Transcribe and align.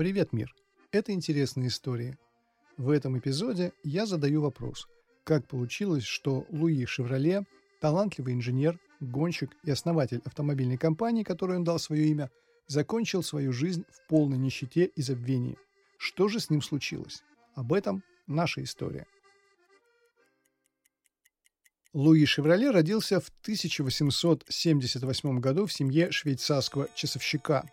Привет, 0.00 0.32
мир! 0.32 0.54
Это 0.92 1.12
интересная 1.12 1.68
история. 1.68 2.16
В 2.78 2.88
этом 2.88 3.18
эпизоде 3.18 3.74
я 3.84 4.06
задаю 4.06 4.40
вопрос, 4.40 4.88
как 5.24 5.46
получилось, 5.46 6.04
что 6.04 6.46
Луи 6.48 6.86
Шевроле, 6.86 7.44
талантливый 7.82 8.32
инженер, 8.32 8.80
гонщик 9.00 9.50
и 9.62 9.70
основатель 9.70 10.22
автомобильной 10.24 10.78
компании, 10.78 11.22
которой 11.22 11.58
он 11.58 11.64
дал 11.64 11.78
свое 11.78 12.06
имя, 12.06 12.30
закончил 12.66 13.22
свою 13.22 13.52
жизнь 13.52 13.84
в 13.90 14.08
полной 14.08 14.38
нищете 14.38 14.86
и 14.86 15.02
забвении. 15.02 15.58
Что 15.98 16.28
же 16.28 16.40
с 16.40 16.48
ним 16.48 16.62
случилось? 16.62 17.22
Об 17.54 17.74
этом 17.74 18.02
наша 18.26 18.62
история. 18.62 19.06
Луи 21.92 22.24
Шевроле 22.24 22.70
родился 22.70 23.20
в 23.20 23.28
1878 23.42 25.40
году 25.40 25.66
в 25.66 25.72
семье 25.74 26.10
швейцарского 26.10 26.88
часовщика. 26.94 27.68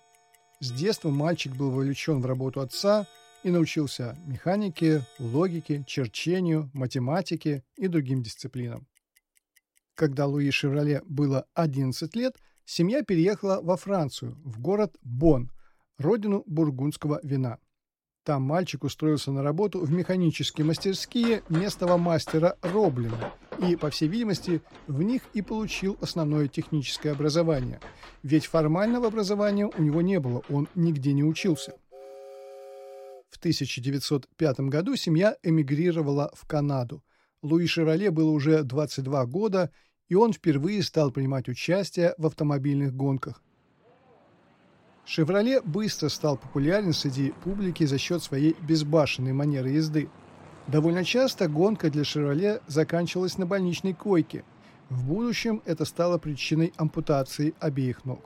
С 0.60 0.72
детства 0.72 1.12
мальчик 1.12 1.56
был 1.56 1.70
вовлечен 1.70 2.20
в 2.20 2.26
работу 2.26 2.62
отца 2.62 3.06
и 3.44 3.52
научился 3.52 4.18
механике, 4.26 5.06
логике, 5.20 5.84
черчению, 5.86 6.72
математике 6.74 7.64
и 7.76 7.88
другим 7.88 8.24
дисциплинам. 8.24 8.88
Когда 9.94 10.26
Луи 10.26 10.50
Шевроле 10.50 11.04
было 11.06 11.46
11 11.54 12.16
лет, 12.16 12.38
семья 12.66 13.04
переехала 13.04 13.62
во 13.62 13.78
Францию, 13.78 14.36
в 14.44 14.60
город 14.60 14.98
Бон, 15.04 15.52
родину 16.00 16.44
бургундского 16.48 17.20
вина. 17.22 17.60
Там 18.28 18.42
мальчик 18.42 18.84
устроился 18.84 19.32
на 19.32 19.42
работу 19.42 19.80
в 19.80 19.90
механические 19.90 20.66
мастерские 20.66 21.44
местного 21.48 21.96
мастера 21.96 22.58
Роблина– 22.62 23.34
и, 23.60 23.78
по 23.78 23.90
всей 23.90 24.10
видимости, 24.10 24.62
в 24.88 25.02
них 25.02 25.22
и 25.34 25.42
получил 25.42 25.98
основное 26.02 26.50
техническое 26.50 27.12
образование. 27.12 27.80
Ведь 28.24 28.46
формального 28.46 29.08
образования 29.08 29.66
у 29.66 29.82
него 29.82 30.02
не 30.02 30.20
было, 30.20 30.44
он 30.50 30.68
нигде 30.76 31.14
не 31.14 31.24
учился. 31.24 31.72
В 33.30 33.38
1905 33.38 34.60
году 34.60 34.98
семья 34.98 35.38
эмигрировала 35.42 36.30
в 36.36 36.46
Канаду. 36.46 37.04
Луи 37.42 37.66
Шевроле 37.66 38.12
было 38.12 38.32
уже 38.32 38.64
22 38.64 39.26
года, 39.26 39.72
и 40.10 40.16
он 40.16 40.34
впервые 40.34 40.84
стал 40.84 41.12
принимать 41.12 41.48
участие 41.50 42.14
в 42.18 42.26
автомобильных 42.26 42.94
гонках. 42.94 43.42
«Шевроле» 45.08 45.62
быстро 45.62 46.10
стал 46.10 46.38
популярен 46.38 46.94
среди 46.94 47.32
публики 47.44 47.86
за 47.86 47.98
счет 47.98 48.22
своей 48.22 48.56
безбашенной 48.62 49.34
манеры 49.34 49.70
езды– 49.70 50.10
Довольно 50.68 51.06
часто 51.06 51.48
гонка 51.48 51.90
для 51.90 52.04
«Шевроле» 52.04 52.60
заканчивалась 52.68 53.38
на 53.38 53.46
больничной 53.46 53.94
койке. 53.94 54.44
В 54.90 55.08
будущем 55.08 55.62
это 55.66 55.86
стало 55.86 56.18
причиной 56.18 56.74
ампутации 56.76 57.54
обеих 57.62 58.04
ног. 58.04 58.20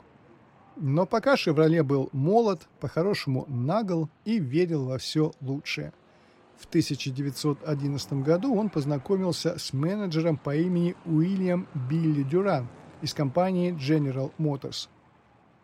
Но 0.75 1.05
пока 1.05 1.37
«Шевроле» 1.37 1.83
был 1.83 2.09
молод, 2.13 2.67
по-хорошему 2.79 3.45
нагл 3.47 4.09
и 4.25 4.39
верил 4.39 4.85
во 4.85 4.97
все 4.97 5.33
лучшее. 5.39 5.93
В 6.57 6.65
1911 6.65 8.13
году 8.13 8.55
он 8.55 8.69
познакомился 8.69 9.59
с 9.59 9.71
менеджером 9.71 10.37
по 10.37 10.55
имени 10.55 10.95
Уильям 11.05 11.67
Билли 11.89 12.23
Дюран 12.23 12.67
из 13.03 13.13
компании 13.13 13.73
General 13.73 14.31
Motors. 14.39 14.87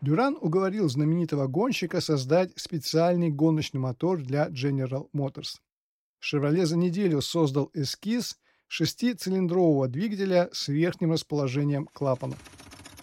Дюран 0.01 0.37
уговорил 0.39 0.87
знаменитого 0.89 1.47
гонщика 1.47 2.01
создать 2.01 2.51
специальный 2.55 3.31
гоночный 3.31 3.79
мотор 3.79 4.21
для 4.21 4.47
General 4.49 5.09
Motors. 5.11 5.55
«Шевроле» 6.19 6.67
за 6.67 6.77
неделю 6.77 7.21
создал 7.21 7.71
эскиз 7.73 8.37
шестицилиндрового 8.67 9.87
двигателя 9.87 10.49
с 10.51 10.67
верхним 10.67 11.13
расположением 11.13 11.87
клапанов. 11.91 12.37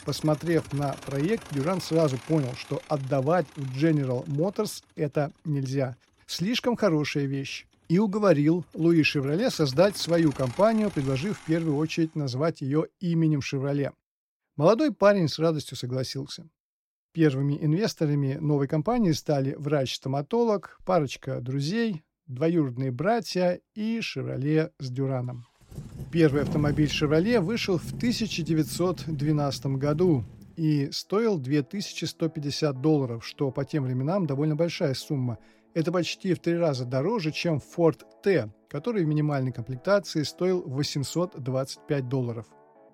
Посмотрев 0.04 0.72
на 0.72 0.94
проект, 1.06 1.52
Дюран 1.52 1.80
сразу 1.80 2.16
понял, 2.28 2.52
что 2.56 2.80
отдавать 2.88 3.46
в 3.56 3.76
General 3.76 4.24
Motors 4.26 4.84
это 4.94 5.32
нельзя. 5.44 5.96
Слишком 6.26 6.76
хорошая 6.76 7.24
вещь. 7.24 7.66
И 7.88 7.98
уговорил 7.98 8.64
Луи 8.72 9.02
Шевроле 9.02 9.50
создать 9.50 9.96
свою 9.96 10.32
компанию, 10.32 10.90
предложив 10.90 11.38
в 11.38 11.44
первую 11.44 11.76
очередь 11.76 12.14
назвать 12.14 12.60
ее 12.60 12.86
именем 13.00 13.42
Шевроле. 13.42 13.92
Молодой 14.56 14.92
парень 14.92 15.28
с 15.28 15.38
радостью 15.38 15.76
согласился. 15.76 16.48
Первыми 17.14 17.56
инвесторами 17.60 18.38
новой 18.40 18.66
компании 18.66 19.12
стали 19.12 19.54
врач-стоматолог, 19.56 20.80
парочка 20.84 21.40
друзей, 21.40 22.02
двоюродные 22.26 22.90
братья 22.90 23.60
и 23.76 24.00
«Шевроле» 24.00 24.72
с 24.80 24.90
«Дюраном». 24.90 25.46
Первый 26.10 26.42
автомобиль 26.42 26.90
«Шевроле» 26.90 27.38
вышел 27.38 27.78
в 27.78 27.94
1912 27.94 29.66
году 29.66 30.24
и 30.56 30.90
стоил 30.90 31.38
2150 31.38 32.80
долларов, 32.80 33.24
что 33.24 33.52
по 33.52 33.64
тем 33.64 33.84
временам 33.84 34.26
довольно 34.26 34.56
большая 34.56 34.94
сумма. 34.94 35.38
Это 35.72 35.92
почти 35.92 36.34
в 36.34 36.40
три 36.40 36.56
раза 36.56 36.84
дороже, 36.84 37.30
чем 37.30 37.62
Ford 37.76 38.00
T, 38.24 38.52
который 38.68 39.04
в 39.04 39.06
минимальной 39.06 39.52
комплектации 39.52 40.24
стоил 40.24 40.64
825 40.66 42.08
долларов. 42.08 42.46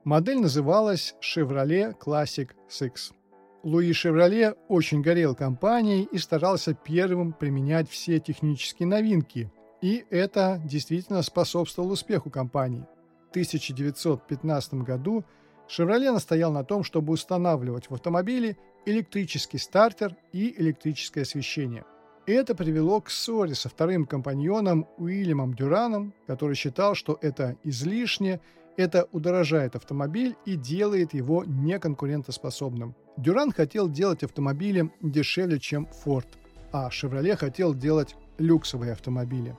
Модель 0.04 0.40
называлась 0.40 1.14
Chevrolet 1.22 1.94
Classic 1.98 2.50
6. 2.68 3.14
Луи 3.62 3.92
Шевроле 3.92 4.54
очень 4.68 5.02
горел 5.02 5.34
компанией 5.34 6.08
и 6.10 6.16
старался 6.16 6.72
первым 6.72 7.32
применять 7.32 7.90
все 7.90 8.18
технические 8.18 8.88
новинки, 8.88 9.52
и 9.82 10.06
это 10.08 10.60
действительно 10.64 11.20
способствовало 11.22 11.92
успеху 11.92 12.30
компании. 12.30 12.86
В 13.28 13.30
1915 13.30 14.74
году 14.74 15.24
Шевроле 15.68 16.10
настоял 16.10 16.50
на 16.50 16.64
том, 16.64 16.84
чтобы 16.84 17.12
устанавливать 17.12 17.90
в 17.90 17.94
автомобиле 17.94 18.56
электрический 18.86 19.58
стартер 19.58 20.16
и 20.32 20.54
электрическое 20.58 21.24
освещение. 21.24 21.84
Это 22.26 22.54
привело 22.54 23.00
к 23.00 23.10
ссоре 23.10 23.54
со 23.54 23.68
вторым 23.68 24.06
компаньоном 24.06 24.86
Уильямом 24.96 25.54
Дюраном, 25.54 26.14
который 26.26 26.56
считал, 26.56 26.94
что 26.94 27.18
это 27.20 27.56
излишне, 27.62 28.40
это 28.80 29.08
удорожает 29.12 29.76
автомобиль 29.76 30.36
и 30.46 30.56
делает 30.56 31.14
его 31.14 31.44
неконкурентоспособным. 31.44 32.94
Дюран 33.16 33.52
хотел 33.52 33.88
делать 33.88 34.22
автомобили 34.22 34.90
дешевле, 35.02 35.58
чем 35.58 35.88
Ford, 36.04 36.26
а 36.72 36.88
Chevrolet 36.88 37.36
хотел 37.36 37.74
делать 37.74 38.16
люксовые 38.38 38.92
автомобили. 38.92 39.56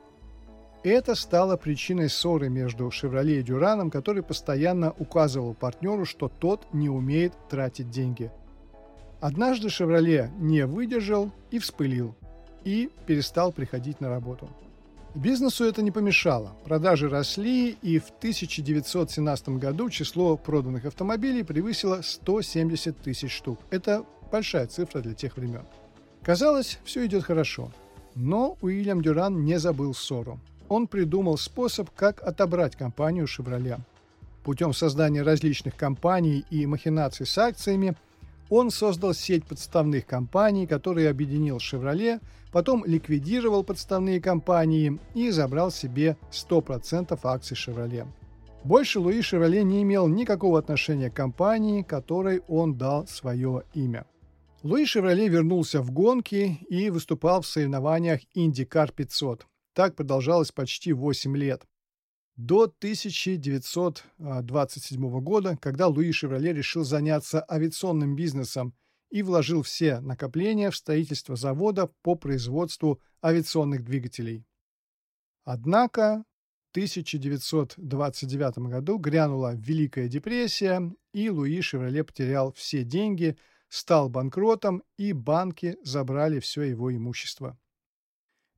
Это 0.83 1.13
стало 1.13 1.57
причиной 1.57 2.09
ссоры 2.09 2.49
между 2.49 2.87
Chevrolet 2.87 3.39
и 3.39 3.43
Дюраном, 3.43 3.91
который 3.91 4.23
постоянно 4.23 4.91
указывал 4.97 5.53
партнеру, 5.53 6.05
что 6.05 6.27
тот 6.27 6.73
не 6.73 6.89
умеет 6.89 7.33
тратить 7.49 7.91
деньги. 7.91 8.31
Однажды 9.19 9.67
Chevrolet 9.67 10.31
не 10.39 10.65
выдержал 10.65 11.31
и 11.51 11.59
вспылил, 11.59 12.15
и 12.63 12.89
перестал 13.05 13.51
приходить 13.51 14.01
на 14.01 14.09
работу. 14.09 14.49
Бизнесу 15.13 15.65
это 15.65 15.81
не 15.81 15.91
помешало. 15.91 16.55
Продажи 16.63 17.09
росли, 17.09 17.71
и 17.81 17.99
в 17.99 18.09
1917 18.19 19.49
году 19.49 19.89
число 19.89 20.37
проданных 20.37 20.85
автомобилей 20.85 21.43
превысило 21.43 22.01
170 22.01 22.97
тысяч 22.97 23.35
штук. 23.35 23.59
Это 23.71 24.05
большая 24.31 24.67
цифра 24.67 25.01
для 25.01 25.13
тех 25.13 25.35
времен. 25.35 25.63
Казалось, 26.21 26.79
все 26.85 27.05
идет 27.05 27.25
хорошо. 27.25 27.71
Но 28.15 28.57
Уильям 28.61 29.01
Дюран 29.01 29.43
не 29.43 29.59
забыл 29.59 29.93
ссору. 29.93 30.39
Он 30.69 30.87
придумал 30.87 31.37
способ, 31.37 31.89
как 31.91 32.21
отобрать 32.21 32.77
компанию 32.77 33.27
«Шевроле». 33.27 33.79
Путем 34.43 34.73
создания 34.73 35.23
различных 35.23 35.75
компаний 35.75 36.45
и 36.49 36.65
махинаций 36.65 37.25
с 37.25 37.37
акциями– 37.37 37.95
он 38.51 38.69
создал 38.69 39.13
сеть 39.13 39.45
подставных 39.45 40.05
компаний, 40.05 40.67
которые 40.67 41.09
объединил 41.09 41.59
«Шевроле», 41.59 42.19
потом 42.51 42.83
ликвидировал 42.85 43.63
подставные 43.63 44.19
компании 44.19 44.99
и 45.15 45.29
забрал 45.29 45.71
себе 45.71 46.17
100% 46.31 47.17
акций 47.23 47.55
«Шевроле». 47.55 48.05
Больше 48.65 48.99
Луи 48.99 49.21
Шевроле 49.21 49.63
не 49.63 49.81
имел 49.81 50.07
никакого 50.07 50.59
отношения 50.59 51.09
к 51.09 51.15
компании, 51.15 51.81
которой 51.81 52.41
он 52.49 52.75
дал 52.77 53.07
свое 53.07 53.63
имя. 53.73 54.05
Луи 54.63 54.85
Шевроле 54.85 55.29
вернулся 55.29 55.81
в 55.81 55.91
гонки 55.91 56.59
и 56.69 56.89
выступал 56.89 57.41
в 57.41 57.47
соревнованиях 57.47 58.19
IndyCar 58.35 58.93
500. 58.93 59.47
Так 59.73 59.95
продолжалось 59.95 60.51
почти 60.51 60.91
8 60.91 61.37
лет 61.37 61.63
до 62.35 62.63
1927 62.63 65.19
года, 65.21 65.57
когда 65.57 65.87
Луи 65.87 66.11
Шевроле 66.11 66.53
решил 66.53 66.83
заняться 66.83 67.43
авиационным 67.49 68.15
бизнесом 68.15 68.75
и 69.09 69.23
вложил 69.23 69.61
все 69.61 69.99
накопления 69.99 70.71
в 70.71 70.75
строительство 70.75 71.35
завода 71.35 71.91
по 72.01 72.15
производству 72.15 72.99
авиационных 73.23 73.83
двигателей. 73.83 74.47
Однако 75.43 76.23
в 76.69 76.71
1929 76.71 78.57
году 78.69 78.97
грянула 78.97 79.53
Великая 79.55 80.07
депрессия, 80.07 80.91
и 81.13 81.29
Луи 81.29 81.61
Шевроле 81.61 82.03
потерял 82.05 82.53
все 82.53 82.85
деньги, 82.85 83.35
стал 83.67 84.09
банкротом, 84.09 84.81
и 84.97 85.11
банки 85.11 85.77
забрали 85.83 86.39
все 86.39 86.61
его 86.63 86.95
имущество. 86.95 87.59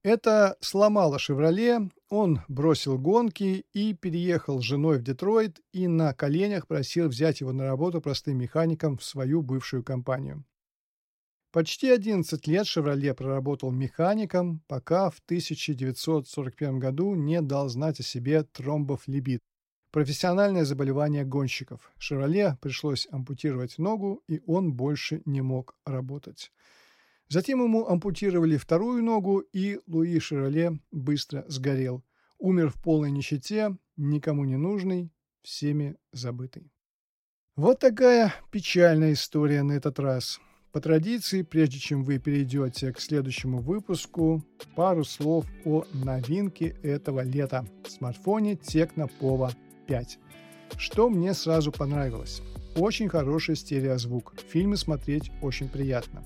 Это 0.04 0.58
сломало 0.60 1.18
«Шевроле», 1.18 1.90
он 2.10 2.42
бросил 2.50 3.00
гонки 3.00 3.66
и 3.72 3.94
переехал 3.94 4.60
с 4.60 4.66
женой 4.66 4.98
в 4.98 5.02
Детройт 5.02 5.62
и 5.72 5.88
на 5.88 6.14
коленях 6.14 6.68
просил 6.68 7.08
взять 7.08 7.40
его 7.40 7.54
на 7.54 7.64
работу 7.64 8.02
простым 8.02 8.38
механиком 8.38 8.98
в 8.98 9.04
свою 9.06 9.42
бывшую 9.42 9.82
компанию. 9.82 10.44
Почти 11.54 11.90
11 11.90 12.48
лет 12.48 12.68
«Шевроле» 12.68 13.14
проработал 13.14 13.72
механиком, 13.72 14.62
пока 14.68 15.10
в 15.10 15.20
1941 15.20 16.80
году 16.80 17.16
не 17.16 17.42
дал 17.42 17.70
знать 17.70 18.02
о 18.02 18.04
себе 18.04 18.44
тромбофлебит– 18.44 19.40
профессиональное 19.92 20.66
заболевание 20.66 21.24
гонщиков. 21.24 21.94
«Шевроле» 21.98 22.58
пришлось 22.60 23.08
ампутировать 23.10 23.78
ногу, 23.78 24.22
и 24.28 24.42
он 24.48 24.74
больше 24.74 25.22
не 25.24 25.40
мог 25.42 25.76
работать. 25.86 26.52
Затем 27.30 27.64
ему 27.64 27.88
ампутировали 27.88 28.58
вторую 28.58 29.04
ногу, 29.04 29.40
и 29.40 29.80
Луи 29.88 30.20
Шевроле 30.20 30.80
быстро 30.92 31.46
сгорел. 31.48 32.04
Умер 32.38 32.70
в 32.70 32.82
полной 32.82 33.12
нищете, 33.12 33.78
никому 33.98 34.46
не 34.46 34.58
нужный, 34.58 35.12
всеми 35.42 35.96
забытый. 36.12 36.72
Вот 37.56 37.80
такая 37.80 38.34
печальная 38.52 39.14
история 39.14 39.64
на 39.64 39.74
этот 39.74 40.00
раз. 40.00 40.40
По 40.72 40.82
традиции, 40.82 41.44
прежде 41.44 41.78
чем 41.78 42.04
вы 42.04 42.18
перейдете 42.18 42.92
к 42.92 43.00
следующему 43.00 43.60
выпуску, 43.60 44.44
пару 44.76 45.04
слов 45.04 45.46
о 45.66 45.86
новинке 45.94 46.76
этого 46.82 47.24
лета– 47.24 47.68
смартфоне 47.88 48.54
Tecno 48.54 49.08
Pova 49.22 49.54
5. 49.86 50.18
Что 50.78 51.10
мне 51.10 51.36
сразу 51.36 51.72
понравилось? 51.72 52.42
Очень 52.76 53.08
хороший 53.08 53.56
стереозвук, 53.56 54.34
фильмы 54.50 54.76
смотреть 54.78 55.32
очень 55.44 55.70
приятно. 55.70 56.24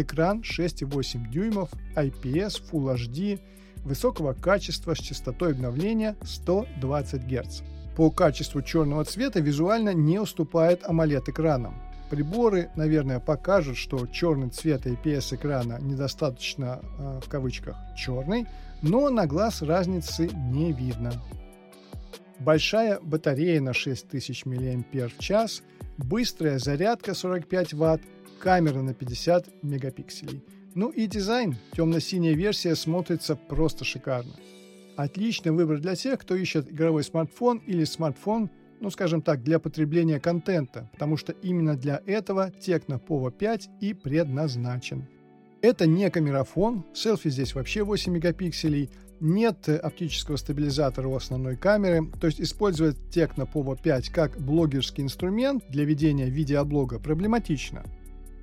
Экран 0.00 0.42
6,8 0.42 1.28
дюймов, 1.28 1.70
IPS, 1.96 2.62
Full 2.70 2.94
HD, 2.94 3.40
высокого 3.84 4.32
качества 4.32 4.94
с 4.94 4.98
частотой 4.98 5.52
обновления 5.52 6.16
120 6.22 7.22
Гц. 7.26 7.62
По 7.96 8.10
качеству 8.10 8.62
черного 8.62 9.04
цвета 9.04 9.40
визуально 9.40 9.92
не 9.92 10.20
уступает 10.20 10.84
AMOLED 10.84 11.30
экранам. 11.30 11.74
Приборы, 12.10 12.70
наверное, 12.76 13.18
покажут, 13.18 13.76
что 13.76 14.06
черный 14.06 14.50
цвет 14.50 14.86
IPS 14.86 15.34
экрана 15.34 15.78
недостаточно, 15.80 16.80
э, 16.98 17.20
в 17.24 17.28
кавычках, 17.28 17.76
черный, 17.96 18.46
но 18.82 19.10
на 19.10 19.26
глаз 19.26 19.62
разницы 19.62 20.30
не 20.32 20.72
видно. 20.72 21.12
Большая 22.38 23.00
батарея 23.00 23.60
на 23.60 23.74
6000 23.74 24.46
мАч, 24.46 25.62
быстрая 25.98 26.58
зарядка 26.60 27.14
45 27.14 27.72
Вт, 27.72 28.00
камера 28.38 28.80
на 28.82 28.94
50 28.94 29.62
мегапикселей. 29.62 30.42
Ну 30.74 30.90
и 30.90 31.06
дизайн. 31.06 31.56
Темно-синяя 31.76 32.34
версия 32.34 32.76
смотрится 32.76 33.36
просто 33.36 33.84
шикарно. 33.84 34.32
Отличный 34.96 35.52
выбор 35.52 35.78
для 35.78 35.94
тех, 35.94 36.18
кто 36.20 36.34
ищет 36.34 36.70
игровой 36.70 37.04
смартфон 37.04 37.58
или 37.66 37.84
смартфон 37.84 38.50
ну, 38.80 38.90
скажем 38.90 39.22
так, 39.22 39.42
для 39.42 39.58
потребления 39.58 40.20
контента, 40.20 40.88
потому 40.92 41.16
что 41.16 41.32
именно 41.32 41.76
для 41.76 42.00
этого 42.06 42.50
Tecno 42.60 43.00
Pova 43.04 43.32
5 43.32 43.68
и 43.80 43.94
предназначен. 43.94 45.06
Это 45.60 45.86
не 45.86 46.08
камерафон, 46.10 46.84
селфи 46.94 47.30
здесь 47.30 47.54
вообще 47.54 47.82
8 47.82 48.12
мегапикселей, 48.12 48.90
нет 49.18 49.68
оптического 49.68 50.36
стабилизатора 50.36 51.08
у 51.08 51.16
основной 51.16 51.56
камеры, 51.56 52.06
то 52.20 52.28
есть 52.28 52.40
использовать 52.40 52.96
Tecno 53.10 53.50
Pova 53.52 53.76
5 53.80 54.10
как 54.10 54.40
блогерский 54.40 55.02
инструмент 55.02 55.64
для 55.68 55.84
ведения 55.84 56.30
видеоблога 56.30 57.00
проблематично– 57.00 57.82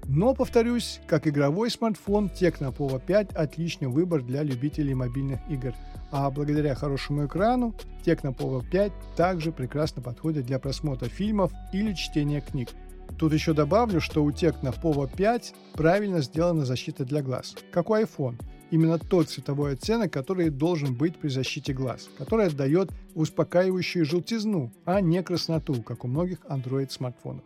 но, 0.07 0.33
повторюсь, 0.33 1.01
как 1.07 1.27
игровой 1.27 1.69
смартфон, 1.71 2.27
Tecno 2.27 2.75
Pova 2.75 3.01
5– 3.05 3.31
отличный 3.33 3.87
выбор 3.87 4.21
для 4.21 4.43
любителей 4.43 4.93
мобильных 4.93 5.39
игр. 5.49 5.73
А 6.11 6.29
благодаря 6.29 6.75
хорошему 6.75 7.25
экрану, 7.25 7.73
Tecno 8.05 8.35
Pova 8.35 8.63
5 8.69 8.91
также 9.15 9.51
прекрасно 9.51 10.01
подходит 10.01 10.45
для 10.45 10.59
просмотра 10.59 11.07
фильмов 11.07 11.51
или 11.73 11.93
чтения 11.93 12.41
книг. 12.41 12.69
Тут 13.17 13.33
еще 13.33 13.53
добавлю, 13.53 13.99
что 13.99 14.23
у 14.23 14.29
Tecno 14.29 14.75
Pova 14.79 15.09
5 15.13 15.53
правильно 15.73 16.21
сделана 16.21 16.65
защита 16.65 17.03
для 17.05 17.21
глаз, 17.21 17.55
как 17.71 17.89
у 17.89 17.95
iPhone. 17.95 18.39
Именно 18.71 18.99
тот 18.99 19.29
цветовой 19.29 19.73
оттенок, 19.73 20.11
который 20.11 20.49
должен 20.49 20.93
быть 20.95 21.17
при 21.17 21.29
защите 21.29 21.73
глаз, 21.73 22.09
который 22.17 22.47
отдает 22.47 22.91
успокаивающую 23.13 24.05
желтизну, 24.05 24.71
а 24.85 25.01
не 25.01 25.21
красноту, 25.23 25.81
как 25.81 26.03
у 26.03 26.07
многих 26.07 26.39
Android 26.45 26.91
смартфонов. 26.91 27.43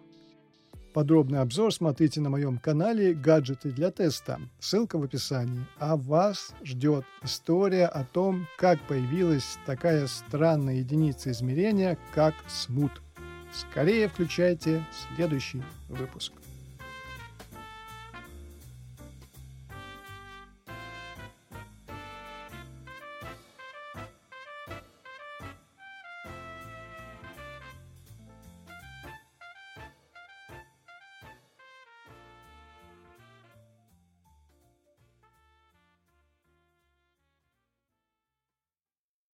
Подробный 0.93 1.39
обзор 1.39 1.71
смотрите 1.71 2.19
на 2.19 2.29
моем 2.29 2.57
канале 2.57 3.13
«Гаджеты 3.13 3.71
для 3.71 3.91
теста». 3.91 4.39
Ссылка 4.59 4.97
в 4.97 5.03
описании. 5.03 5.65
А 5.77 5.95
вас 5.95 6.53
ждет 6.63 7.05
история 7.21 7.85
о 7.85 8.03
том, 8.03 8.47
как 8.57 8.81
появилась 8.87 9.59
такая 9.67 10.07
странная 10.07 10.75
единица 10.75 11.29
измерения, 11.29 11.97
как 12.15 12.33
смут. 12.47 12.91
Скорее 13.53 14.07
включайте 14.07 14.83
следующий 15.15 15.61
выпуск. 15.89 16.33